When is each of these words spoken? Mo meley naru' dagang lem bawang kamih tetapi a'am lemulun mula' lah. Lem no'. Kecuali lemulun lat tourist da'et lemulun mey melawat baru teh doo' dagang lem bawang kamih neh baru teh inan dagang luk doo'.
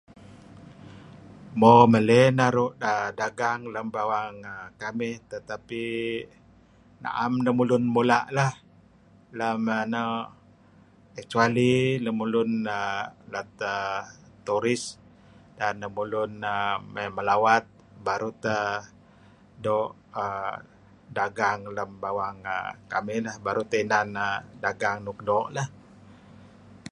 Mo 1.59 1.73
meley 1.91 2.25
naru' 2.39 2.75
dagang 3.19 3.61
lem 3.73 3.87
bawang 3.95 4.37
kamih 4.81 5.15
tetapi 5.31 5.83
a'am 7.09 7.33
lemulun 7.45 7.83
mula' 7.95 8.25
lah. 8.37 8.51
Lem 9.39 9.61
no'. 9.93 10.21
Kecuali 11.15 11.71
lemulun 12.05 12.49
lat 13.33 13.53
tourist 14.47 14.87
da'et 15.59 15.77
lemulun 15.83 16.31
mey 16.93 17.07
melawat 17.17 17.63
baru 18.05 18.29
teh 18.43 18.69
doo' 19.65 19.95
dagang 21.17 21.59
lem 21.77 21.91
bawang 22.03 22.37
kamih 22.91 23.17
neh 23.25 23.35
baru 23.45 23.61
teh 23.69 23.81
inan 23.85 24.09
dagang 24.63 24.97
luk 25.05 25.19
doo'. 25.27 25.47